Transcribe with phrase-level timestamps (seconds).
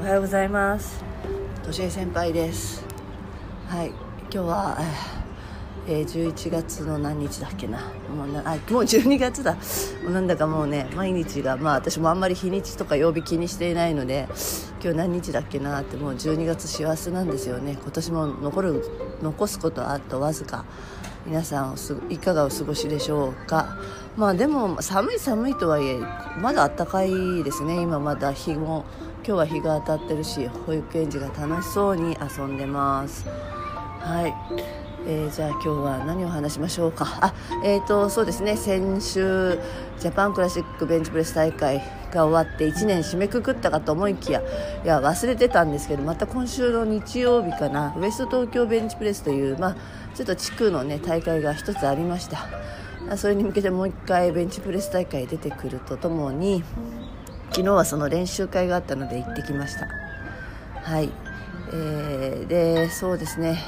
[0.00, 1.02] おはようございます。
[1.64, 2.86] としえ先輩です。
[3.66, 3.88] はい。
[3.88, 3.98] 今
[4.30, 4.78] 日は、
[5.88, 7.80] えー、11月の何日だっけな。
[8.16, 9.54] もうなあもう12月だ。
[9.54, 14.28] もうなんだかもうね毎日がまあ私もあんまり日にちとか曜日気にしていないので
[14.80, 17.72] 今日何日だっけなってもう12月幸せなんですよね。
[17.72, 18.84] 今年も残る
[19.20, 20.64] 残すことあとわずか。
[21.26, 21.76] 皆さん
[22.08, 23.76] いかがお過ごしでしょうか。
[24.16, 25.98] まあでも寒い寒いとはいえ
[26.40, 27.82] まだ暖かいですね。
[27.82, 28.84] 今まだ日も
[29.24, 33.26] 今日は日が当たってるし保育園児が楽しそうに遊んでます。
[34.00, 34.34] はい、
[35.06, 37.06] えー、じゃあ今日は何を話しましょうか。
[37.20, 38.56] あえーとそうですね。
[38.56, 39.58] 先週
[39.98, 41.82] ジャパンクラシックベンチプレス大会
[42.12, 44.40] が終わって1年締めくくったかと思いきや
[44.84, 47.94] いや忘れてたんですけどまた今週の日曜日かな。
[47.96, 49.76] ウエスト東京ベンチプレスという、まあ、
[50.14, 52.48] ちょっと地区の、ね、大会が1つありました。
[53.16, 56.62] それに向けてもう1回ベンチプレス大会出てくるとともに
[57.50, 59.88] 昨日はその練習会があったので行ってきました。
[60.82, 61.10] はい、
[61.72, 63.58] えー、でそうですね。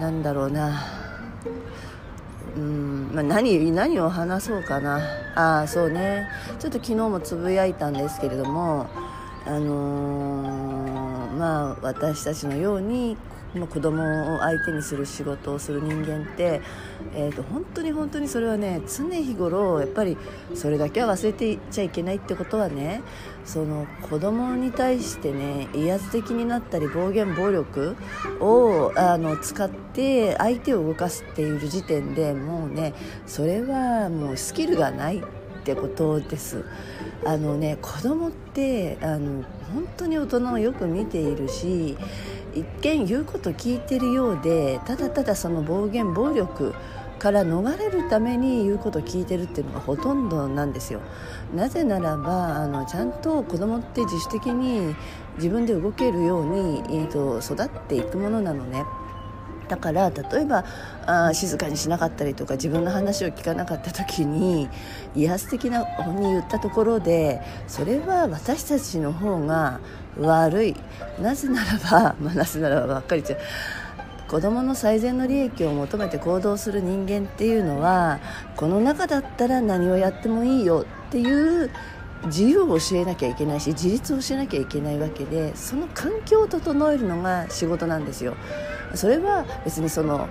[0.00, 0.82] なんだろうな。
[2.56, 5.00] うん、まあ何、何を話そうかな。
[5.34, 6.28] ああそうね。
[6.58, 8.86] ちょっと昨日もつぶやいたんですけれども
[9.44, 13.16] あのー、まあ私たちのように
[13.54, 16.62] まあ、子供を相手にする仕事をする人間って、
[17.14, 20.16] えーと、本当に本当にそれはね常日頃やっぱり
[20.54, 23.02] それだけは忘れていっちゃいけないってことはね
[23.44, 27.96] その子供に対してね威圧的になったり暴言暴力
[28.40, 32.94] をあの使って相手を動かすっていう時点でもうね
[33.26, 35.22] それはもうスキルがないっ
[35.64, 36.64] てことです。
[37.24, 41.96] あのね子供ってあの本当に大人をよく見ているし
[42.54, 46.74] 一見言うこと聞いてるようでただただその暴言暴力
[47.22, 51.00] から逃れるために言うこと聞いてるっていうのがほとんどなんですよ。
[51.54, 54.96] なぜならばあのちゃんと子供って自主的に
[55.36, 58.84] 自分で動けるように、えーと、育っていくものなのね。
[59.68, 60.64] だから例えば
[61.06, 64.68] あ静かにしなかったりとか自分の話を聞かなかった時に
[65.14, 69.80] 威圧的な方に言ったところでそれは私たちの方が
[70.18, 70.76] 悪い。
[71.20, 73.44] なぜならば、 まあ、なぜならばばっかり言っちゃ
[74.26, 78.18] う子供の最善の利益を求めて行動する人間っていうのは
[78.56, 81.70] この中だったら何をやってもいいよっていう
[82.26, 88.36] 自由を教えなきゃいけないし自立をしなきゃいけないわけでその環境を整えるのが仕事なんですよ。
[88.94, 90.28] それは別にその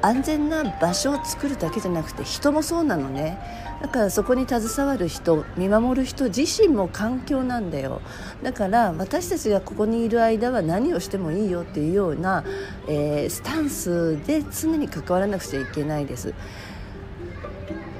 [0.00, 3.38] 安全な場所を作るだけじゃなくて人もそうなのね。
[3.82, 8.00] だからそこに携わる人見守る人自身も環境なんだよ。
[8.42, 12.44] だから私たちがここにいる間は何をしてもいいよっていうような、
[12.88, 16.34] えー、スタンスで常に関わらなくちゃいけないです。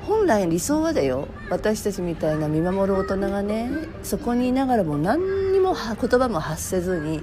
[0.08, 1.28] 本来理想はだよ。
[1.50, 3.70] 私たちみたいな見守る大人がね
[4.02, 7.20] そこにいながらも何にも言葉も発せずに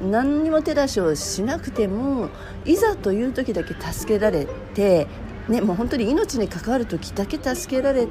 [0.00, 2.28] 何にも手出しをしなくても
[2.64, 5.08] いざという時だけ助けられて、
[5.48, 8.06] ね、もう本当に命に関わる時だけ助けられ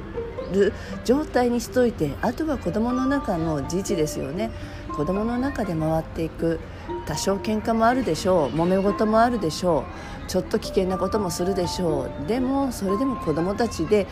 [0.52, 0.74] る
[1.06, 4.50] 状態にしといてあとは子どもの中の自治ですよね。
[4.94, 6.60] 子どもの中で回っていく。
[7.06, 8.56] 多少喧嘩もあるでしょう。
[8.56, 9.84] 揉め事もあるでしょ
[10.26, 10.30] う。
[10.30, 12.26] ちょっと危険なこともするでしょう。
[12.26, 14.06] でもそれでも子どもたちで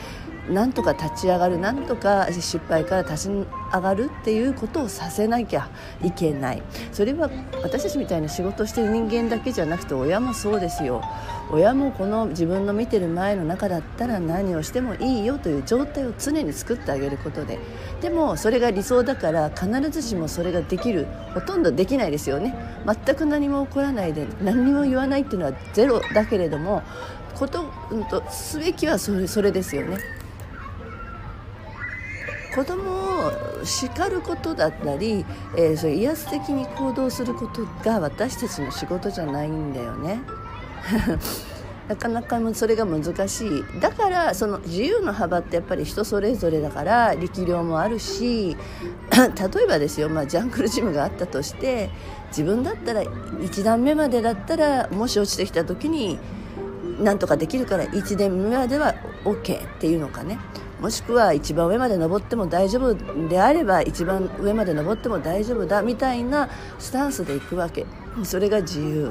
[0.50, 5.68] なんとか立ち上がるなんとか失敗から立ち上がるっていうことをさせなきゃ
[6.02, 6.62] いけない。
[6.92, 7.30] それは
[7.62, 11.02] 私たちみたいな仕事してる人間だけじゃなくて親もそうですよ。
[11.50, 17.58] 親もこの自分の見てる前の中だったら何をしてもいいよという状態を常に作ってあげることで。
[18.00, 22.54] でもそれが理想だから必ずしもそれができるほとんどできないですよね。
[22.86, 26.82] 全く何も起こらないで何も言わないっていうのはゼロだけれども
[27.34, 29.98] こと、うんと、すべきはそれそれですよね。
[32.56, 35.26] 子供を叱ることだったり、
[35.58, 40.22] えー、それ威圧的に行動することが私たちの仕事じゃないんだよね。
[41.86, 48.56] なかなかそれが難しいだからその自由の幅ってやっぱり人それぞれだから力量もあるし
[49.12, 51.90] 例えばですよ、まあ、ジャングルジムがあったとして
[52.28, 56.18] 自分だったら1段目までだったらもし落ちてきた時に
[56.98, 60.40] なんとかできるから1段目までは OK っていうのかね
[60.86, 62.94] もしくは一番上まで登っても大丈夫
[63.28, 66.48] であれば一番上まで登っても大丈夫だみたいな
[66.78, 67.84] スタンスでいくわけ。
[68.22, 69.10] それが自由。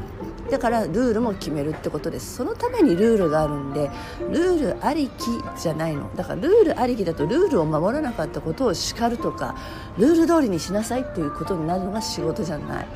[0.49, 2.37] だからルールも決めるってことです。
[2.37, 3.91] そのためにルールがあるんで
[4.31, 5.25] ルールありき
[5.59, 6.09] じゃないの。
[6.15, 9.57] だからルールありきだとルールを守らなかったことを叱るとか
[9.97, 12.87] ルール通りにしなさいっていうことになるのが仕事じゃない。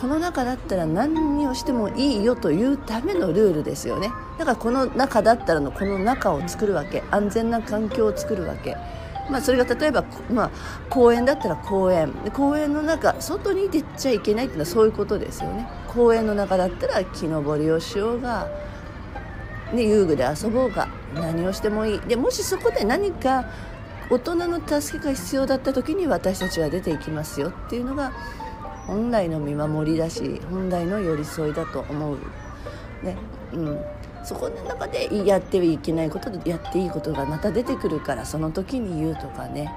[0.00, 4.10] この中だったら何をしてもいいよというためのルールですよね。
[4.38, 7.02] だからこの中だったらのこの中を作るわけ。
[7.10, 8.78] 安全な環境を作るわけ。
[9.30, 10.50] まあ、それが例えば、まあ、
[10.88, 12.12] 公園だったら公園。
[12.32, 15.68] 公園の中外に出ちゃいけないっていうのはそういうことですよね。
[15.86, 18.48] 公園の中だったら木登りをしようが、
[19.74, 22.00] ね、遊具で遊ぼうが何をしてもいい。
[22.00, 23.44] でもしそこで何か
[24.08, 28.12] 大人の助けが必要だった時に私たちは出ていきますよっていうのが
[28.90, 32.18] 本来の見守りだし本来の寄り添いだと思う。
[33.04, 33.16] ね
[33.52, 33.80] うん、
[34.24, 39.72] そこの中でやってはいけないことでやっていいことがまた出てくるからその時に言うとかね。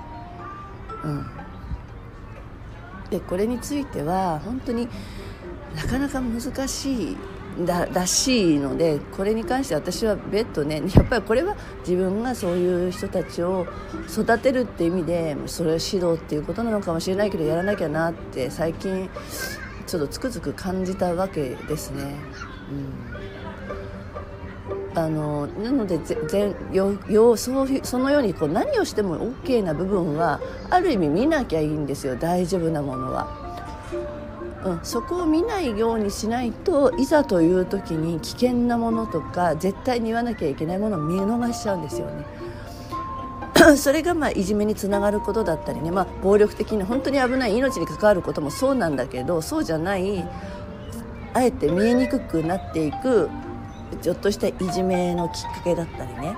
[1.04, 1.26] うん、
[3.12, 4.90] でこれについては本当に
[5.76, 7.18] なかなか難しい
[7.60, 11.56] だらしいのでこれに関して私は別途ね やっぱりこれは
[11.88, 13.68] 自分がそういう人たちを
[14.12, 19.10] 育てるって意味でそれを指導っていうことなのかもしれないけどやらなきゃなって最近
[19.86, 22.16] ちょっとつくづく感じたわけですね。
[24.94, 30.40] うん、あのなのでぜよよそそのようにこう何をしても OK な部分は
[30.70, 33.53] ある意味見なきゃいいんですよ大丈夫なものは。
[34.66, 42.26] うん、そこを見ないようにしないといざという時に危険なものとか絶対に言わなきゃいけないものを見逃しちゃうんですよね。
[43.78, 50.24] それがまあいじめにつながることだったりね、まあ、暴力的に本当に危ない命に関わることもそうなんだけどそうじゃない
[51.34, 53.30] あえて見えにくくなっていく
[54.02, 56.36] ちょっとしたいじめのきっかけだったりね。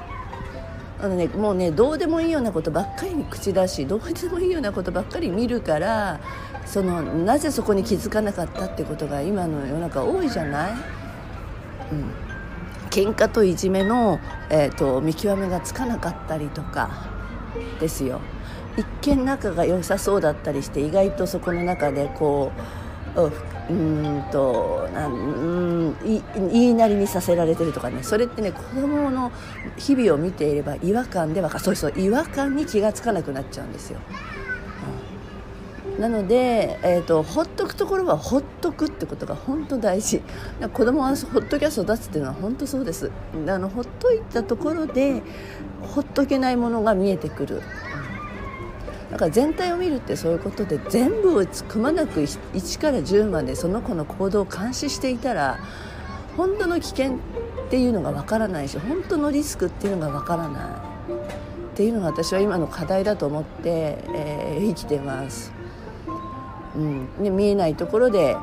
[0.97, 6.19] あのねもうねどうでもいいようなことばっかりに口出しどうでもいいようなことばっかり見るから
[6.65, 10.79] そのなぜそこに気づかなかったってことが今の世の中多いじゃない、うん、
[12.89, 14.19] 喧嘩といじめの、
[14.49, 16.89] えーと、見極めがつかなかったりとか
[17.79, 18.19] ですよ。
[18.77, 18.85] 一
[19.15, 22.51] 見仲が良さそうだったりして意外とそこの中でこ
[23.15, 23.31] う
[23.69, 26.21] うんとなん言
[26.51, 28.03] いなりにさせられてるとかね。
[28.03, 29.31] それってね子供の
[29.77, 33.99] 日々を見ていれば違和感でわかそうそう違和感に気が付かなくなっちゃうんですよ。
[35.99, 40.21] なので、えーと、ほっとくところはほっとくってことが本当大事。
[40.73, 43.11] 子供はほっときゃ育つっていうのは本当そうです。
[43.47, 45.23] あのほっといたところで
[45.81, 47.61] ほっとけないものが見えてくる。
[49.11, 55.59] だから全体を見るってそういうことで全部をくまなく1から10までその子の行動を監視していたら
[56.35, 57.17] 本当の危険っ
[57.69, 60.95] ていうのがわからないし本当のリスクっていうのがわからない。
[61.75, 65.54] っていうのが私は今の課題だと思って、えー、生きてます。
[66.75, 68.35] うん、で見えないところで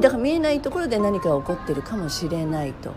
[0.00, 2.94] だから見えないところで何かが起こってるかもしれないと、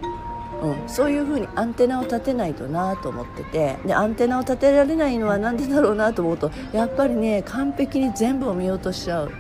[0.61, 3.77] うん、そういうふうにアンテナを立てないとなと思ってて。
[3.85, 9.31] でアンテナを立てられないのは何でだろうなと思うとやっぱりね完璧に全部を見ようとしちゃう。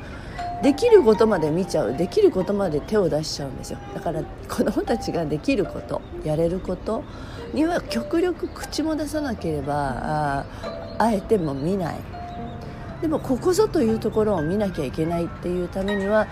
[0.61, 1.95] できることまで見ちゃう。
[1.95, 3.79] できることまで手を出しちゃうんですよ。
[3.93, 7.03] だから子どもたちができることやれること
[7.53, 10.45] には極力口も出さなければあ
[10.97, 11.95] あえても見ない。
[13.01, 16.27] でもここぞというところを見なきゃいけないっていうためには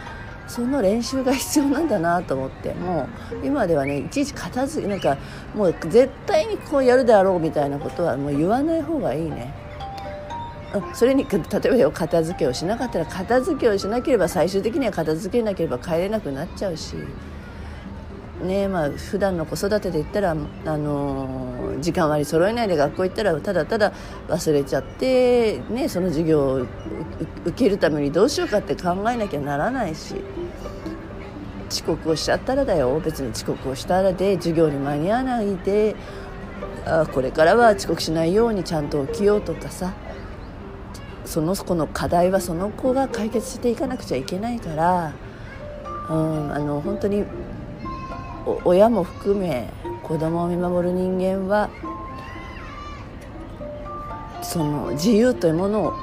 [0.48, 3.08] その練習が必要なんだなと思って も
[3.44, 5.18] う今ではねいちいち片付けなんか
[5.56, 9.54] もう絶対にこうやるであろうみたいなことはもう言わない方がいいね。
[10.94, 16.96] それに例えば片付けをしなかったら片付けをしなければ最終的には片付けなければ帰れなくなっちゃうし。
[18.42, 20.36] ねまあ普段の子育てで言ったら、あ
[20.78, 23.94] のー、時間割り揃えないで学校行ったらただただ
[24.28, 26.61] 忘れちゃって、ね、その授業を
[27.45, 30.16] 受けるためにどうしようかって考えなきゃならないし
[31.69, 33.00] 遅刻をしちゃったらだよ。
[33.04, 35.95] 別に遅刻をしたらで授業に間に合わないで
[36.85, 39.94] あこれからは遅刻しないようにちゃんと起きようとかさ
[41.26, 45.14] その子の課題はその子が解決していかなくちゃいけないから、
[46.09, 47.26] うん、あの本当に
[48.66, 49.69] 親も含め
[50.04, 51.69] 子供を見守る人間は
[54.42, 55.94] その自由というものを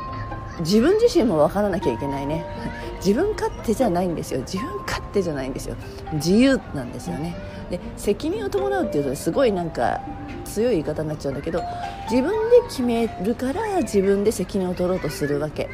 [0.61, 2.45] 自分自身も分からなきゃいけないね。
[3.05, 4.41] 自分勝手じゃないんですよ。
[4.41, 5.77] 自分勝手じゃないんですよ。
[6.13, 7.35] 自由なんですよね。
[7.71, 10.01] で責任を伴うっていうとすごいなんか
[10.45, 11.63] 強い言い方になっちゃうんだけど
[12.11, 15.69] 自分で決めるから自分で責任を取ろうとするわけ。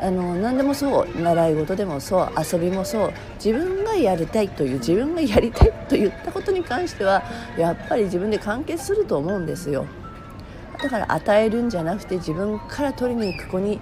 [0.00, 3.12] あの何でもそう習い事でもそう遊びもそう
[3.42, 7.22] 自分がやりたいという自分がやりたいと言ったことに関しては
[7.56, 9.86] やっぱり自分で完結すると思うんですよ。
[10.82, 13.80] だから与えるんじゃなくて自分から取りに行く子に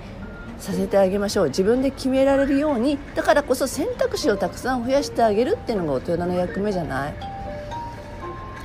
[0.60, 1.46] させてあげましょう。
[1.48, 7.14] 自分で決められるようにだからこそ選択肢をたくさん増やしてあげるっていうのが大人の役目じゃない？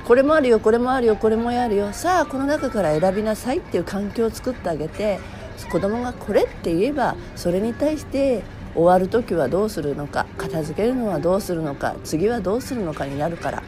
[0.06, 1.92] これもあるよこれもあるよこれもやるよ。
[1.92, 5.18] さあこの中から選びなさいっていう環境を作ってあげて
[5.68, 8.42] 子供がこれって言えばそれに対して
[8.74, 13.62] 終わる時はどうするのか片付けるのはどうするのか次はどうするのかになるから、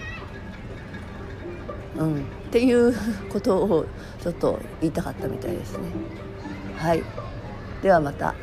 [1.96, 2.94] うん、っていう
[3.28, 3.86] ことを
[4.22, 5.88] ちょっと言いたかったみたいですね。
[6.76, 7.02] はい
[7.82, 8.34] ではまた。